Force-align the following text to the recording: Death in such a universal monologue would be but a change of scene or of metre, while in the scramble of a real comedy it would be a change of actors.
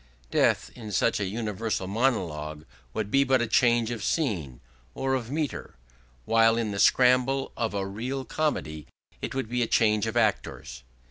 Death 0.31 0.71
in 0.73 0.91
such 0.91 1.19
a 1.19 1.25
universal 1.27 1.85
monologue 1.85 2.65
would 2.91 3.11
be 3.11 3.23
but 3.23 3.39
a 3.39 3.45
change 3.45 3.91
of 3.91 4.03
scene 4.03 4.59
or 4.95 5.13
of 5.13 5.29
metre, 5.29 5.75
while 6.25 6.57
in 6.57 6.71
the 6.71 6.79
scramble 6.79 7.51
of 7.55 7.75
a 7.75 7.85
real 7.85 8.25
comedy 8.25 8.87
it 9.21 9.35
would 9.35 9.47
be 9.47 9.61
a 9.61 9.67
change 9.67 10.07
of 10.07 10.17
actors. 10.17 10.81